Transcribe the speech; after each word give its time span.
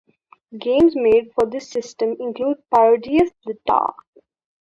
Games 0.57 0.95
made 0.95 1.31
for 1.35 1.45
this 1.47 1.69
system 1.69 2.15
include 2.19 2.57
Parodius 2.73 3.29
Da! 3.67 3.91